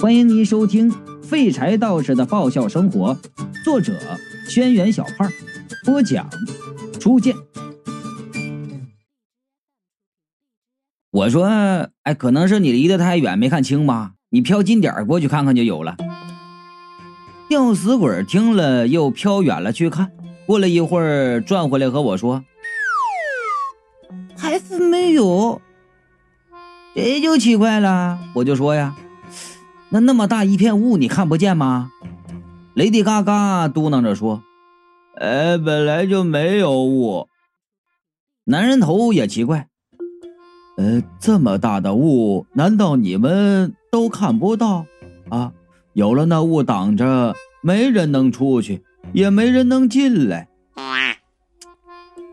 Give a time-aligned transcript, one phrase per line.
[0.00, 0.90] 欢迎您收听
[1.22, 3.14] 《废柴道士的爆笑生活》，
[3.62, 3.92] 作者：
[4.48, 5.30] 轩辕小胖，
[5.84, 6.26] 播讲：
[6.98, 7.36] 初见。
[11.10, 11.44] 我说
[12.04, 14.12] ：“哎，可能是你离得太远没看清吧？
[14.30, 15.98] 你飘近点过去看看就有了。”
[17.50, 20.12] 吊死鬼听了，又飘远了去看。
[20.46, 22.42] 过了一会儿，转回来和我说
[24.34, 25.60] ：“还是没有。”
[26.96, 28.18] 这就奇怪了。
[28.36, 28.96] 我就说呀。
[29.92, 31.90] 那那么大一片雾，你看不见吗？
[32.74, 34.42] 雷迪嘎嘎嘟囔着说
[35.18, 37.26] ：“哎，本来就没有雾。”
[38.46, 39.66] 男人头也奇怪
[40.78, 44.86] ：“呃，这么大的雾，难道你们都看不到？
[45.28, 45.52] 啊，
[45.92, 50.48] 有了那雾挡着，没人能出去，也没人能进来。”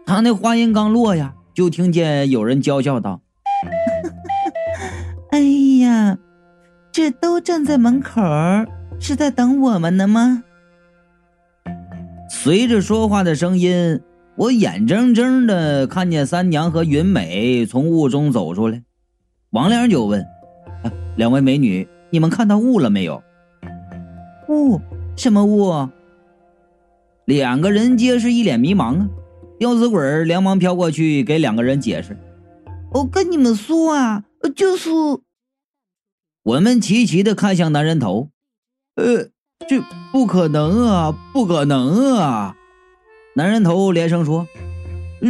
[0.05, 3.21] 他那话音刚落呀，就听见有人娇笑道
[5.31, 5.39] ：“哎！”
[6.97, 8.19] 这都站在门口，
[8.99, 10.41] 是在等我们呢吗？
[12.27, 14.01] 随着说话的声音，
[14.35, 18.81] 我眼睁睁的看见三娘和云美从雾中走出来。
[19.51, 20.25] 王良就问
[21.15, 23.21] ：“两位美女，你们看到雾了没有
[24.49, 24.81] ？”“雾？
[25.15, 25.87] 什么雾？”
[27.25, 29.07] 两个人皆是一脸迷茫啊。
[29.59, 32.17] 吊死鬼连忙飘过去给两个人解释
[32.91, 34.23] ：“我跟你们说啊，
[34.55, 34.89] 就是。”
[36.47, 38.29] 我们齐齐的看向男人头，
[38.95, 39.27] 呃，
[39.67, 42.55] 这不可能啊，不可能啊！
[43.35, 44.47] 男人头连声说：“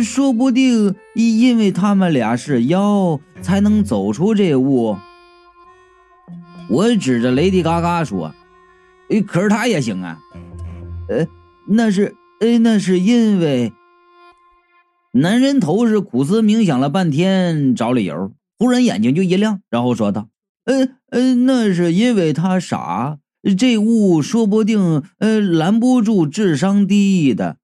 [0.06, 4.96] 说不定因为他们俩是妖，才能走出这屋。”
[6.70, 8.32] 我指着雷迪嘎嘎说
[9.26, 10.20] ：“可是他也行啊。”
[11.10, 11.26] 呃，
[11.68, 13.74] 那是，呃，那是因为……
[15.14, 20.28] 男人头是苦思冥想了半天找理由，忽然眼睛就一亮，然后说道。
[20.68, 23.20] 呃呃，那是因为他傻，
[23.58, 27.58] 这雾说不定呃拦不住智商低的。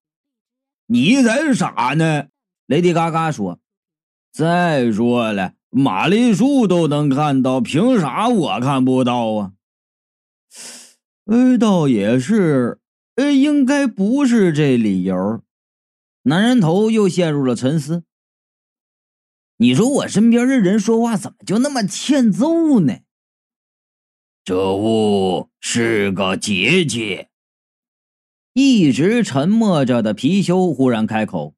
[0.87, 2.27] 你才傻呢！
[2.65, 3.59] 雷迪嘎嘎说。
[4.31, 9.51] 再说了，玛丽树都能看到，凭啥我看不到啊？
[11.25, 12.79] 呃，倒也是，
[13.15, 15.41] 呃，应该不是这理由。
[16.23, 18.03] 男人头又陷入了沉思。
[19.63, 22.97] 你说我身边的人说话怎么就那么欠揍呢？
[24.43, 27.29] 这物是个结界。
[28.51, 31.55] 一直沉默着的貔貅忽然开口：“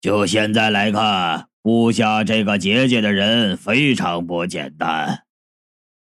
[0.00, 5.24] 就现在来看，布下这个结界的人非常不简单，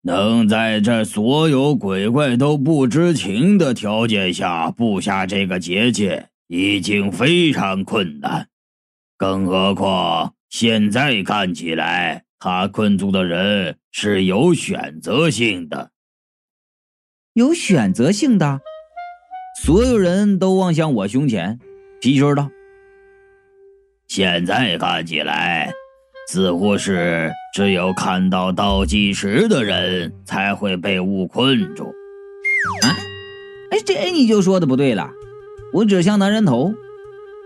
[0.02, 8.50] 能在这所有鬼怪都不知情的条件下布下这个结界，已经非常困难，
[9.16, 15.92] 更何况……”现在看起来，他困住的人是有选择性的。
[17.34, 18.62] 有选择性的，
[19.62, 21.60] 所有人都望向我胸前。
[22.02, 22.50] 貔貅道
[24.08, 25.72] ：“现在看起来，
[26.30, 31.86] 似乎是只有看到倒计时的人才会被雾困住。”
[32.84, 32.88] 啊，
[33.72, 35.12] 哎，这你就说的不对了。
[35.74, 36.74] 我指向男人头，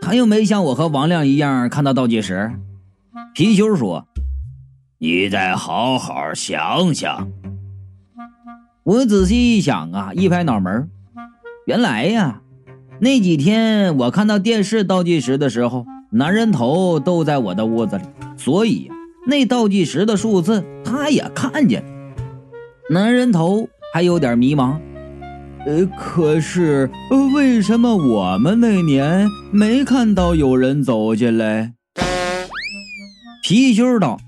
[0.02, 2.52] 他又没像我和王亮一样看到倒计时。
[3.36, 4.06] 貔貅说
[5.00, 7.32] ：“你再好好想想。”
[8.84, 10.90] 我仔细一想啊，一拍脑门
[11.68, 12.42] 原来呀，
[13.00, 18.04] 那几天我看到电视倒计时的时候，男人头都在我的屋子里，
[18.36, 18.90] 所以
[19.28, 21.84] 那倒计时的数字他也看见。
[22.90, 24.80] 男人头还有点迷茫，
[25.68, 26.90] 呃，可是
[27.36, 31.76] 为什么我们那年没看到有人走进来？
[33.50, 34.20] 貔貅道：“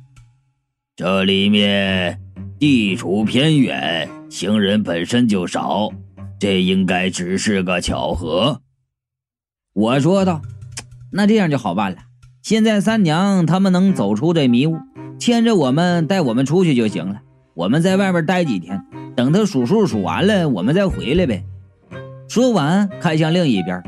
[0.98, 2.20] 这里面
[2.58, 5.92] 地处偏远，行人本身就少，
[6.40, 8.62] 这应该只是个巧合。”
[9.74, 10.42] 我说道
[11.14, 12.00] ：“那这样就好办了。
[12.42, 14.80] 现在三娘他们能走出这迷雾，
[15.20, 17.22] 牵着我们带我们出去就行了。
[17.54, 18.84] 我们在外边待几天，
[19.16, 21.44] 等他数数数完了，我们再回来呗。”
[22.28, 23.84] 说完，看向另一边。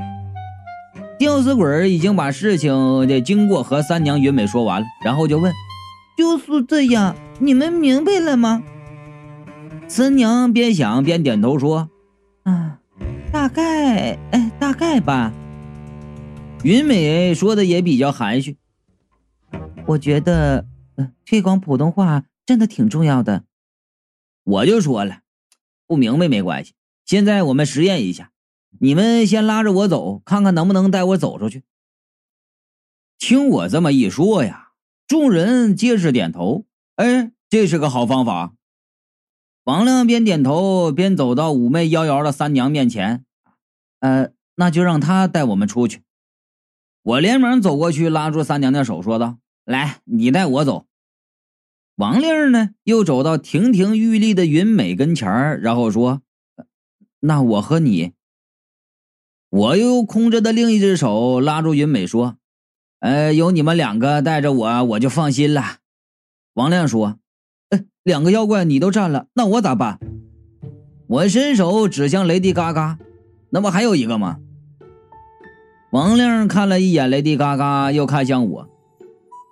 [1.19, 5.53] 吊死鬼已经把事情的经过和三娘云美说完了，然后就问
[6.17, 8.61] ：“就是这样，你们明白了吗？”
[9.87, 11.89] 三娘边想边点头说
[12.43, 12.79] ：“啊，
[13.31, 15.31] 大概，哎，大概吧。”
[16.63, 18.57] 云美说的也比较含蓄
[19.87, 20.65] ：“我觉得，
[21.25, 23.43] 推广普通话真的挺重要的。”
[24.43, 25.19] 我就说了
[25.87, 26.73] ：“不明白没关系，
[27.05, 28.31] 现在我们实验一下。”
[28.79, 31.63] 你们先拉着我走，看看能不能带我走出去。
[33.17, 34.71] 听我这么一说呀，
[35.07, 36.65] 众人皆是点头。
[36.95, 38.53] 哎，这是个好方法。
[39.63, 43.23] 王亮边点头边走到妩媚妖娆的三娘面前，
[43.99, 46.01] 呃，那就让她带我们出去。
[47.01, 50.85] 我连忙走过去，拉住三娘的手，说道：“来，你带我走。”
[51.95, 55.29] 王令呢，又走到亭亭玉立的云美跟前，
[55.61, 56.21] 然后说
[57.21, 58.11] ：“那我和你。”
[59.53, 62.37] 我又空着的另一只手拉住云美，说
[63.01, 65.77] ：“呃，有你们两个带着我，我就放心了。”
[66.55, 67.19] 王亮说。
[68.03, 69.99] 两个妖怪你都占了，那我咋办？
[71.07, 72.97] 我伸手指向雷迪嘎嘎，
[73.51, 74.39] 那不还有一个吗？
[75.91, 78.69] 王亮看了一眼雷迪嘎嘎，又看向我。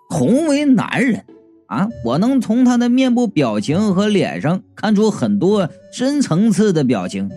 [0.09, 1.25] 同为男人
[1.67, 7.29] 啊，我能从他的面部表情和脸上看出很多深层次的表情。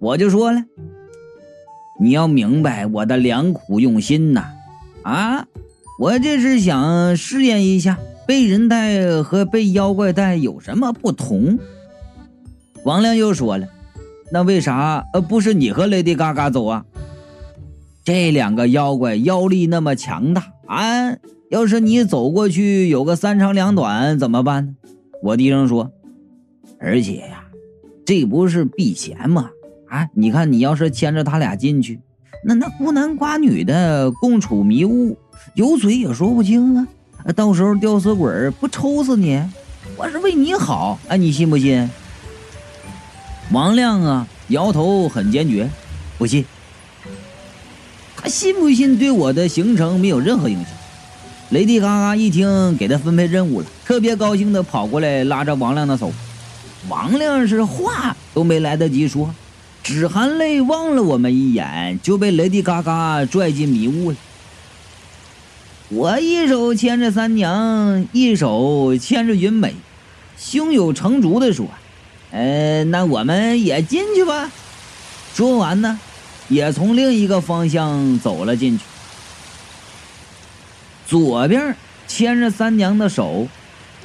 [0.00, 0.64] 我就说了，
[2.00, 4.44] 你要明白我的良苦用心呐！
[5.02, 5.46] 啊，
[5.98, 7.98] 我这是想试验一下。
[8.26, 11.58] 被人带和被妖怪带有什么不同？
[12.84, 13.66] 王亮又说了
[14.30, 16.84] ：“那为啥呃不是你和雷迪嘎嘎走啊？
[18.04, 21.16] 这两个妖怪妖力那么强大啊！
[21.50, 24.74] 要是你走过去有个三长两短怎么办呢？”
[25.24, 25.90] 我低声说
[26.78, 27.46] ：“而且呀，
[28.04, 29.48] 这不是避嫌吗？
[29.88, 32.00] 啊，你看你要是牵着他俩进去，
[32.44, 35.16] 那那孤男寡女的共处迷雾，
[35.54, 36.86] 有嘴也说不清啊。”
[37.34, 39.42] 到时候吊死鬼不抽死你？
[39.96, 41.90] 我是为你好，哎，你信不信？
[43.50, 45.68] 王亮啊，摇头很坚决，
[46.16, 46.44] 不信。
[48.16, 50.72] 他信不信对我的行程没有任何影响。
[51.50, 56.12] 雷迪嘎嘎一听给他分配任务了，特别高兴的跑过来拉着王亮的手。
[56.88, 59.34] 王亮是话都没来得及说，
[59.82, 64.16] 只含泪望了我们一眼，就被雷迪嘎嘎拽进迷雾了。
[65.90, 69.74] 我一手牵着三娘，一手牵着云美，
[70.38, 71.66] 胸有成竹的说
[72.30, 74.50] ：“呃，那我们也进去吧。”
[75.34, 75.98] 说完呢，
[76.48, 78.84] 也从另一个方向走了进去。
[81.06, 81.74] 左边
[82.06, 83.48] 牵着三娘的手，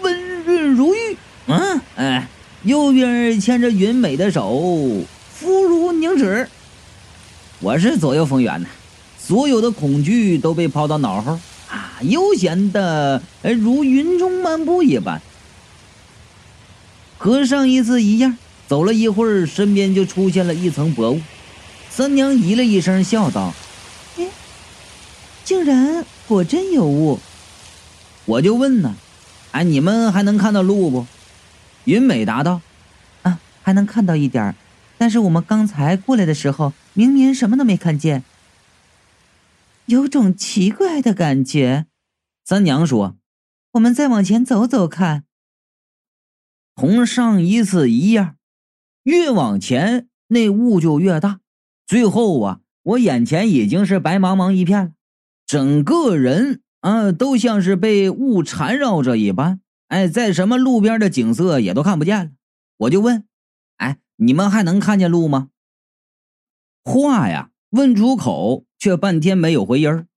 [0.01, 1.17] 温润如玉，
[1.47, 2.27] 嗯，哎，
[2.63, 5.03] 右边牵着云美的手，
[6.03, 6.50] 肤如凝脂。
[7.59, 8.67] 我是左右逢源呐，
[9.17, 11.39] 所有的恐惧都被抛到脑后。
[11.69, 15.21] 啊，悠闲的如云中漫步一般，
[17.17, 18.38] 和上一次一样。
[18.67, 21.21] 走了一会儿，身边就出现了一层薄雾。
[21.89, 23.53] 三娘咦了一声，笑道
[24.17, 24.27] ：“哎，
[25.44, 27.19] 竟然果真有雾。”
[28.25, 28.95] 我就问呢
[29.51, 31.05] ：“哎，你们还能看到路不？”
[31.85, 32.61] 云美答道
[33.23, 34.55] ：“啊，还能看到一点
[35.03, 38.23] 但是我们刚才过来的时候，明明什么都没看见。”
[39.85, 41.88] 有种奇怪的感觉，
[42.45, 43.17] 三娘说
[43.73, 45.25] ：“我们再往前走走看。”
[46.73, 48.38] 同上一次一样，
[49.03, 51.41] 越往前那雾就越大，
[51.85, 54.91] 最后啊，我眼前已经是白茫茫一片了，
[55.45, 59.59] 整个人啊都像是被雾缠绕着一般，
[59.89, 62.31] 哎，在什么路边的景色也都看不见了。
[62.77, 63.25] 我就问
[63.77, 65.49] ：“哎，你们还能看见路吗？”
[66.83, 68.65] 话呀，问出口。
[68.83, 70.07] 却半天没有回音儿，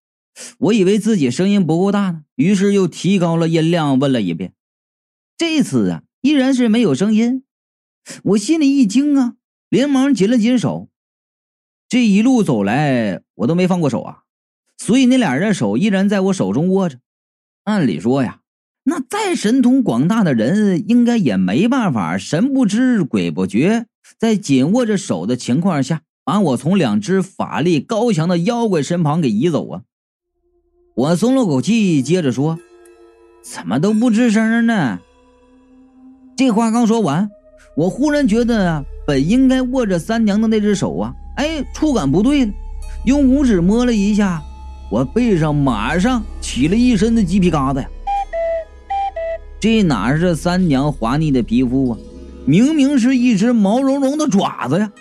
[0.58, 4.54] 我以为自己声音不够大呢，于是又提高了音量问了一遍。
[5.38, 7.44] 这次啊，依然是没有声音，
[8.24, 9.36] 我心里一惊啊，
[9.68, 10.90] 连忙紧了紧手。
[11.88, 14.24] 这一路走来，我都没放过手啊，
[14.78, 16.98] 所以那俩人的手依然在我手中握着。
[17.62, 18.40] 按理说呀，
[18.88, 23.86] 那再神通广大的人，应该也没办法神不知鬼不觉，
[24.18, 26.02] 在紧握着手的情况下。
[26.26, 29.82] 把我从两只法力高强的妖怪身旁给移走啊！
[30.96, 32.58] 我松了口气，接着说
[33.44, 34.98] ：“怎么都不吱声呢？”
[36.36, 37.30] 这话刚说完，
[37.76, 42.52] 我忽然觉得，本应该握着三娘的那只手啊，哎，触感不对。
[43.04, 44.42] 用五指摸了一下，
[44.90, 47.88] 我背上马上起了一身的鸡皮疙瘩呀！
[49.58, 51.98] 这哪是三娘滑腻的皮肤啊，
[52.44, 54.92] 明明是一只毛茸茸的爪子呀！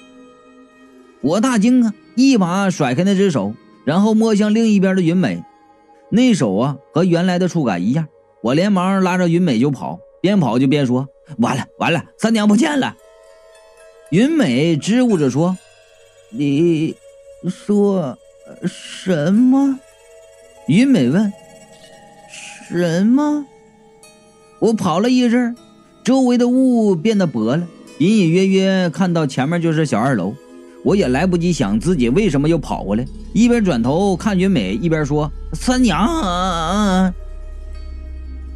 [1.21, 1.93] 我大惊啊！
[2.15, 5.43] 一把甩开那只手，然后摸向另一边的云美，
[6.09, 8.07] 那手啊和原来的触感一样。
[8.41, 11.07] 我连忙拉着云美就跑，边跑就边说
[11.39, 12.95] ：“完了完了，三娘不见了！”
[14.11, 15.57] 云美支吾着说
[16.31, 16.95] ：“你
[17.49, 18.17] 说
[18.65, 19.79] 什么？”
[20.69, 21.33] 云美问
[22.69, 23.45] ：“什么？”
[24.65, 25.55] 我跑了一阵，
[26.03, 27.67] 周围的雾变得薄了，
[27.99, 30.33] 隐隐约约看到前面就是小二楼。
[30.83, 37.13] 我也来不及想自己为什么又跑过来，一边转头看云美，一边说：“三娘。”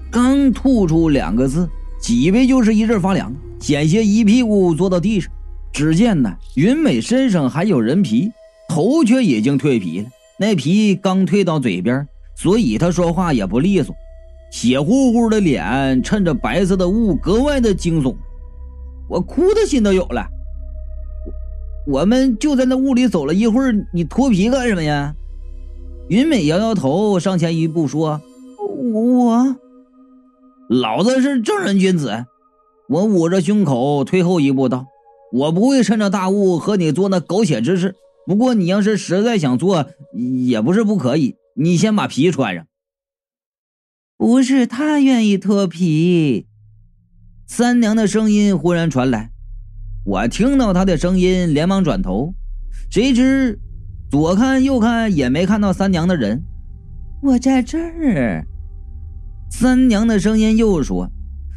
[0.10, 1.70] 刚吐出两个字，
[2.02, 3.32] 脊背就是一阵发凉。
[3.60, 5.32] 险些一屁股坐到地上。
[5.72, 8.32] 只见呢，云美身上还有人皮，
[8.68, 10.08] 头却已经蜕皮了。
[10.40, 13.96] 那皮刚蜕到嘴边，所以她说话也不利索。
[14.52, 18.16] 血乎乎的脸衬着白色的雾，格外的惊悚。
[19.10, 20.28] 我哭的心都有了。
[21.88, 25.16] 我们就在那雾里走了一会儿，你脱皮干什么呀？
[26.08, 28.22] 云美摇摇头，上前一步说
[28.94, 29.56] ：“我，
[30.68, 32.26] 老子是正人君子。”
[32.90, 34.88] 我捂着胸口，退后一步道
[35.32, 37.96] ：“我不会趁着大雾和你做那狗血之事。
[38.26, 39.86] 不过你要是实在想做，
[40.48, 41.36] 也不是不可以。
[41.56, 42.66] 你先把皮穿上。”
[44.20, 46.46] 不是他愿意脱皮。
[47.48, 49.32] 三娘的声音忽然传来，
[50.04, 52.34] 我听到她的声音，连忙转头，
[52.92, 53.58] 谁知
[54.12, 56.44] 左看右看也没看到三娘的人。
[57.24, 58.46] 我在这儿。
[59.50, 61.10] 三娘的声音又说：“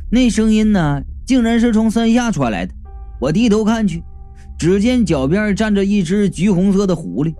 [0.09, 2.73] 那声音呢，竟然是从山下传来的。”
[3.21, 4.05] 我低头看去，
[4.57, 7.35] 只见脚边站着一只橘红色的狐狸，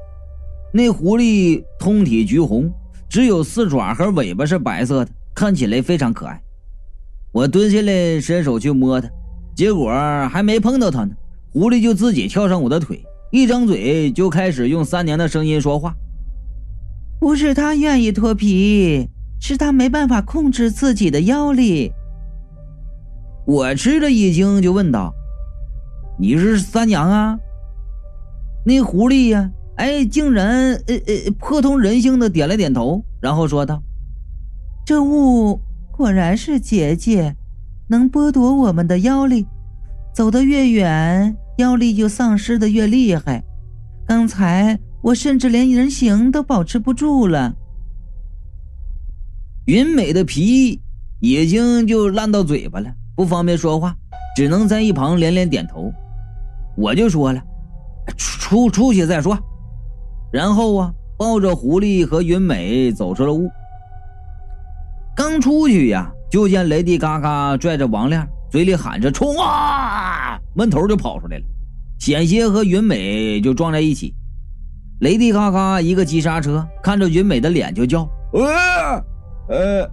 [0.75, 2.69] 那狐狸通体橘红。
[3.13, 6.43] 只有四爪和尾巴是白色的，看起来非常可爱。
[7.31, 9.07] 我蹲下来伸手去摸它，
[9.55, 9.93] 结果
[10.31, 11.11] 还没碰到它呢，
[11.53, 15.95] 狐狸就自己跳上我的腿，一张嘴就开始用三娘的声音说话。
[17.21, 19.07] 不是他愿意脱皮，
[19.39, 21.93] 是他没办法控制自己的妖力。
[23.47, 25.13] 我吃了一惊，就问道
[26.19, 27.39] ：“你是三娘啊？”
[28.65, 29.51] 那狐狸呀。
[29.77, 33.83] 哎，竟然呃呃颇通人性的点了点头，然后说道
[34.85, 35.61] ：“这雾
[35.91, 37.35] 果然是结界，
[37.89, 39.47] 能剥夺我们的妖力，
[40.15, 43.43] 走得越远，妖力就丧失的越厉害。
[44.07, 47.55] 刚才我甚至连人形都保持不住了。”
[49.67, 50.81] 云美的皮
[51.21, 53.97] 已经就烂到嘴巴了，不方便说话，
[54.37, 55.91] 只能在一旁连连点头。
[56.77, 57.43] 我就说了
[58.19, 59.37] ：“出出去再说。”
[60.33, 63.51] 然后啊，抱着狐狸和云美走出了屋。
[65.15, 71.45] 刚出去呀，就见雷迪嘎嘎拽着王亮，嘴里喊着“冲啊”，闷头就跑出来了，
[71.99, 74.15] 险些和云美就撞在一起。
[75.01, 79.05] 雷迪嘎嘎一个急刹车，看着云美的脸就叫“呃
[79.49, 79.91] 呃”，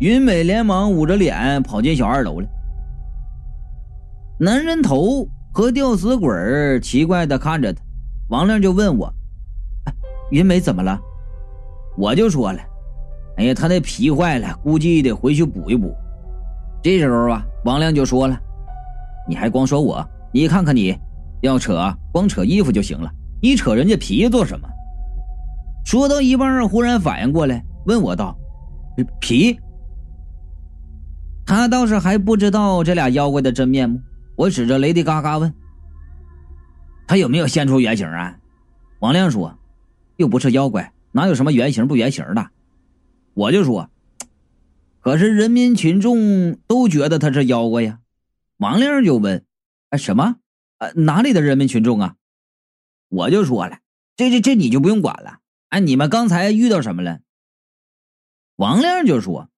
[0.00, 2.48] 云美连忙捂着脸跑进小二楼了。
[4.40, 7.80] 男人头和吊死鬼奇怪的看着他，
[8.28, 9.14] 王亮就问我。
[10.30, 10.98] 云美怎么了？
[11.96, 12.60] 我就说了，
[13.38, 15.92] 哎呀，她那皮坏了，估计得回去补一补。
[16.82, 18.38] 这时候啊，王亮就说了
[19.28, 20.96] ：“你还光说我，你看看你，
[21.40, 23.10] 要扯光扯衣服就行了，
[23.42, 24.68] 你扯人家皮做什么？”
[25.84, 28.36] 说到一半，忽然反应过来，问我道
[29.20, 29.58] ：“皮？”
[31.44, 33.98] 他倒是还不知道这俩妖怪的真面目。
[34.36, 35.52] 我指着雷迪嘎嘎问
[37.08, 38.36] ：“他有没有现出原形啊？”
[39.00, 39.52] 王亮说。
[40.18, 42.50] 又不是妖怪，哪有什么原形不原形的？
[43.34, 43.88] 我就说，
[44.98, 48.00] 可是人民群众都觉得他是妖怪呀。
[48.56, 49.46] 王亮就问
[49.90, 50.36] ：“哎，什么？
[50.78, 52.16] 呃，哪里的人民群众啊？”
[53.08, 53.78] 我就说了
[54.18, 55.38] ：“这这这你就不用管了。
[55.68, 57.20] 哎，你们刚才遇到什么了？”
[58.56, 59.48] 王亮就说：“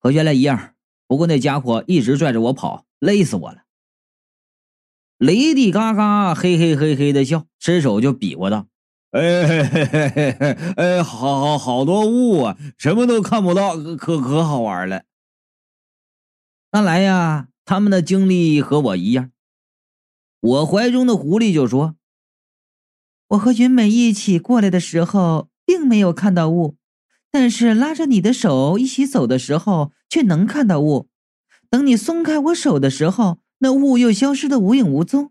[0.00, 0.74] 和原来一样，
[1.06, 3.62] 不过那家伙一直拽着我跑，累死我了。”
[5.18, 8.66] 雷迪嘎嘎嘿嘿嘿嘿的笑，伸手就比划道。
[9.14, 15.04] 哎嘿嘿嘿嘿嘿，哎，好好好多雾啊，什么都看不到，可可好玩了。
[16.72, 19.30] 看来呀，他们的经历和我一样。
[20.40, 21.94] 我怀中的狐狸就说
[23.30, 26.76] ：“我和云美一起过来的时候，并没有看到雾，
[27.30, 31.08] 但是拉着你的手一起走的时候，却能看到雾。
[31.70, 35.30] 等你松开我手的时候，那雾又消失的无影无踪。”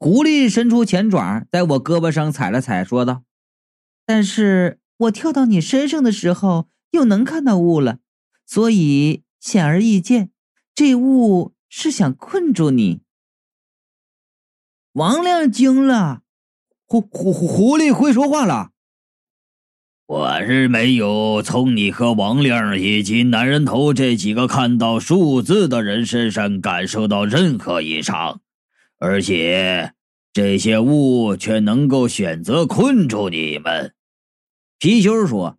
[0.00, 3.24] 狐狸伸出前爪，在我胳膊上踩了踩，说道
[4.06, 7.98] ：“但是我跳到你身上的时候，又能看到雾了，
[8.46, 10.30] 所以显而易见，
[10.72, 13.00] 这雾是想困住你。”
[14.94, 16.22] 王亮惊了
[16.86, 18.70] ：“狐狐狐狐狸会说话了？
[20.06, 28.40] 我是没有从你和王亮以及男人头这几个看到数字的人身上感受到任何异常。”
[28.98, 29.94] 而且
[30.32, 33.94] 这些雾却能够选择困住你们，
[34.78, 35.58] 貔貅说：“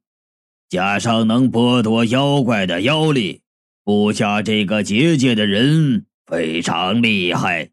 [0.69, 3.41] 加上能剥夺妖怪的妖力，
[3.84, 7.72] 布下这个结界的人非常厉害。”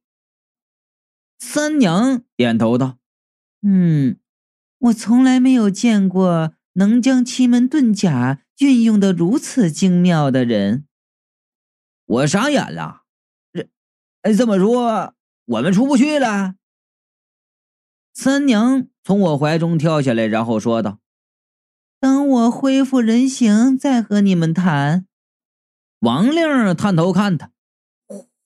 [1.38, 2.98] 三娘点头道
[3.66, 4.18] ：“嗯，
[4.78, 10.86] 我从来没有见过能将奇门遁甲运用的如此精妙的人。”
[12.06, 13.02] 我傻眼了。
[13.52, 13.68] 这
[14.22, 15.15] 哎，这么说
[15.46, 16.54] 我们出不去了？
[18.12, 20.98] 三娘从我怀中跳下来，然后说道
[22.00, 25.06] ：“等我恢复人形，再和你们谈。”
[26.00, 27.50] 王令探头看他，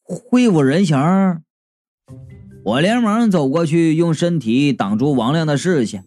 [0.02, 0.97] 恢复人形。
[2.62, 6.04] 我连忙走过去，用身体挡住王亮的视线。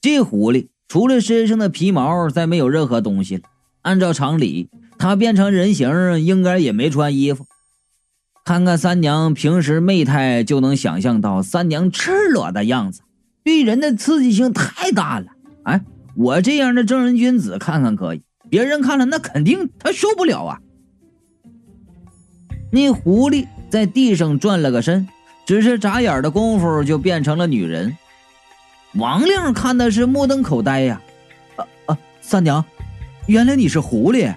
[0.00, 3.42] 这狐狸除了身上的皮毛，再没有任何东西了。
[3.82, 7.46] 按照常理，他变成人形应该也没穿衣服。
[8.44, 13.02] 看看三娘平时媚态，就能想象到三娘赤裸的样子，
[13.44, 15.26] 对人的刺激性太大了。
[15.64, 15.80] 哎，
[16.16, 20.58] 我这样的正人君子看看可以，别人看了那肯定他受不了啊。
[22.72, 25.06] 那狐狸在地上转了个身，
[25.44, 27.96] 只是眨眼的功夫就变成了女人。
[28.94, 31.00] 王令看的是目瞪口呆呀！
[31.56, 32.64] 啊啊，三娘，
[33.26, 34.34] 原来你是狐狸！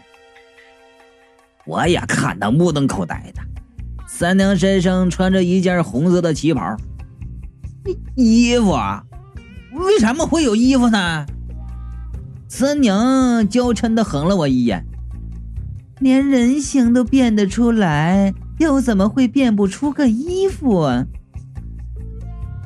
[1.66, 3.42] 我也看的目瞪口呆的。
[4.24, 6.78] 三娘身上穿着一件红色的旗袍，
[8.16, 9.04] 衣服啊？
[9.74, 11.26] 为什么会有衣服呢？
[12.48, 14.86] 三娘娇嗔的横了我一眼，
[16.00, 20.88] 连人形都变得出来，又怎么会变不出个衣服？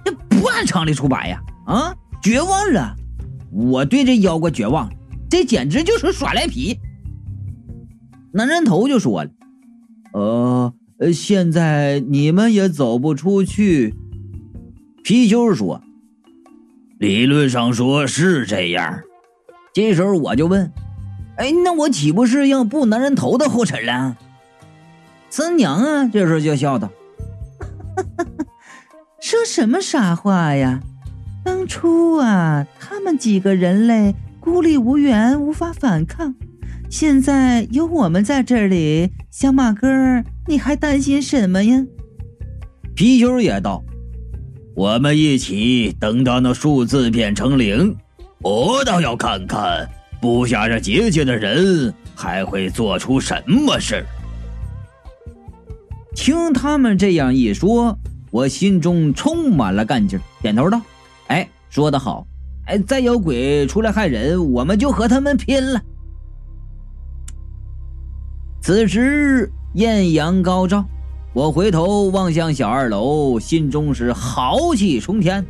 [0.05, 1.41] 这不按常理出牌呀！
[1.65, 2.95] 啊，绝望了！
[3.51, 4.87] 我对这妖怪绝望，
[5.27, 6.79] 这简直就是耍赖皮。
[8.31, 9.31] 男人头就说了
[10.13, 10.71] ：“呃。”
[11.13, 13.93] 现在你们也走不出去。
[15.03, 15.81] 貔貅说
[16.99, 19.01] ：“理论上说是这样。”
[19.73, 20.71] 这时候我就问
[21.37, 24.17] ：“哎，那我岂不是要步男人头的后尘了？”
[25.29, 26.91] 三娘啊，这时候就笑道
[29.21, 30.81] ：“说什么傻话呀？
[31.43, 36.33] 当初啊，他们几个人类孤立无援，无法反抗。”
[36.89, 39.87] 现在有我们在这里，小马哥，
[40.47, 41.85] 你还担心什么呀？
[42.95, 43.83] 貔貅也道
[44.73, 47.93] ：“我们一起等到那数字变成零，
[48.41, 49.87] 我倒要看看
[50.21, 54.05] 布下这结界的人还会做出什么事。”
[56.15, 57.99] 听他们这样一说，
[58.31, 60.81] 我心中充满了干劲，点头道
[61.27, 62.25] ：“哎，说得好！
[62.65, 65.81] 哎，再有鬼出来害人，我们就和他们拼了。”
[68.67, 70.83] 此时艳阳高照，
[71.31, 75.45] 我回头望向小二楼，心中是豪气冲天。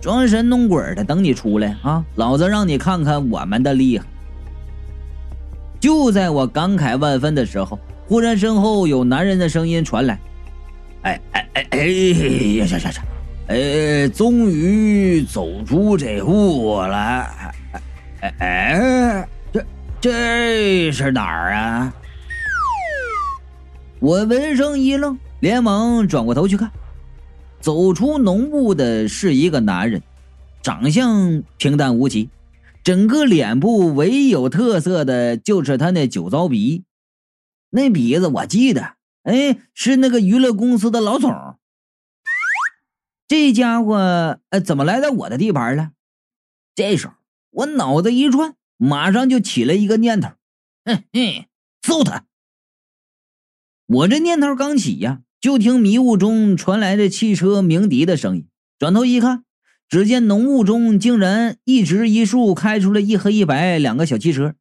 [0.00, 2.04] 装神弄鬼的等你出来啊！
[2.16, 4.04] 老子让你看看我们的厉害！
[5.78, 7.78] 就在我感慨万分的时候，
[8.08, 10.18] 忽然身后有男人的声音传来
[11.02, 13.04] ：“哎哎哎哎呀呀呀呀！
[13.46, 17.54] 哎，终于走出这屋来！
[18.20, 19.28] 哎哎。”
[20.04, 21.94] 这是哪儿啊？
[24.00, 26.70] 我闻声一愣，连忙转过头去看。
[27.58, 30.02] 走出浓雾的是一个男人，
[30.62, 32.28] 长相平淡无奇，
[32.82, 36.84] 整个脸部唯有特色的就是他那酒糟鼻。
[37.70, 41.56] 那鼻子我记得，哎，是那个娱乐公司的老总。
[43.26, 45.92] 这家伙，呃，怎么来到我的地盘了？
[46.74, 47.14] 这时候
[47.52, 48.54] 我脑子一转。
[48.76, 50.30] 马上就起了一个念头，
[50.84, 51.46] 哼哼，
[51.82, 52.24] 揍他！
[53.86, 58.48] 我这念头刚起呀，就听迷雾中传来的汽车鸣笛的声音。
[58.78, 59.44] 转头一看，
[59.88, 64.54] 只见浓雾中竟然一直一竖开出了一黑一白两个小汽车。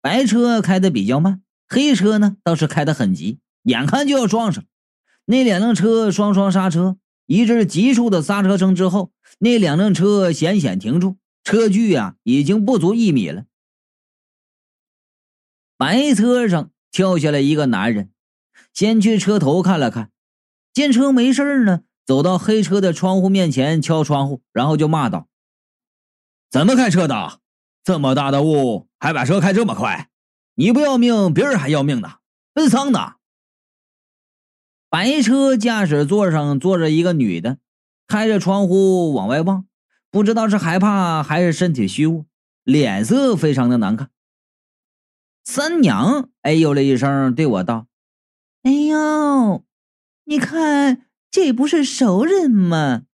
[0.00, 4.64] 白车开的比较慢，黑车呢倒是开的很急，眼看就要撞上。
[5.26, 11.16] 那两辆车双双刹车，一阵急促的刹车声之后，那两辆车险险停住。
[11.44, 13.46] 车距啊，已经不足一米了。
[15.76, 18.12] 白车上跳下来一个男人，
[18.72, 20.12] 先去车头看了看，
[20.72, 25.28] 见车没事呢，走到黑车的窗户面前敲窗户，然后就骂道
[26.50, 27.40] ：“怎么开车的？
[27.82, 30.08] 这么大的雾，还把车开这么快？
[30.54, 32.18] 你不要命，别人还要命呢，
[32.52, 33.14] 奔丧呢！”
[34.88, 37.58] 白车驾驶座上坐着一个女的，
[38.06, 39.66] 开着窗户往外望。
[40.12, 42.26] 不知道是害怕还是身体虚弱，
[42.64, 44.10] 脸色非常的难看。
[45.42, 47.86] 三娘哎呦了一声，对我道
[48.62, 49.64] ：“哎呦，
[50.24, 53.04] 你看这不是熟人吗？”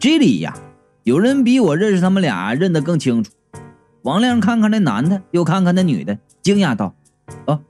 [0.00, 0.58] 这里呀，
[1.04, 3.32] 有人比我认识他们俩认得更清楚。
[4.02, 6.92] 王亮看看那男的，又看看那女的，惊讶道
[7.46, 7.62] ：“哦，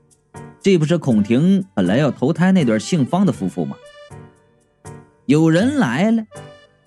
[0.59, 3.77] 这不是孔婷本来要投胎那对姓方的夫妇吗？”
[5.27, 6.25] 有人来了。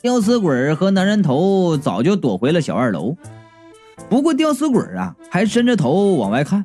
[0.02, 3.16] 吊死鬼和男人头早就躲回了小二楼，
[4.10, 6.64] 不过吊死鬼啊还伸着头往外看，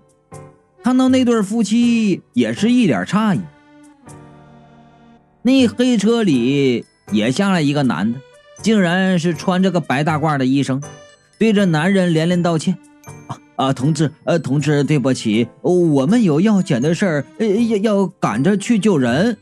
[0.83, 3.41] 看到那对夫妻也是一脸诧异。
[5.43, 8.19] 那黑车里也下来一个男的，
[8.63, 10.81] 竟然是穿着个白大褂的医生，
[11.37, 12.75] 对着男人连连道歉
[13.29, 19.37] ：“啊啊，同志，呃，同志，对不起，我们有要紧的事儿，要要赶着去救人。”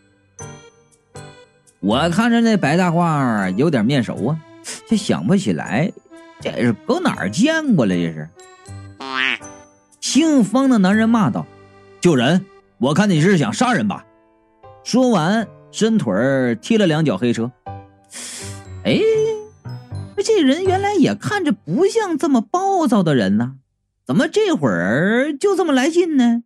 [1.86, 4.39] 我看着那白大褂有点面熟啊，
[4.88, 5.91] 却想不起来
[6.41, 7.93] 这是搁哪儿见过了。
[7.93, 8.28] 这是
[10.02, 11.45] 姓方的男人骂道
[12.02, 12.43] ：“救人！
[12.80, 14.04] 我看你是想杀人吧？”
[14.84, 15.48] 说完。
[15.71, 17.52] 伸腿踢了两脚黑车，
[18.86, 18.98] 哎，
[20.24, 23.56] 这人原来也看着不像这么暴躁的人呢，
[24.08, 26.43] 怎么这会儿就这么来劲呢？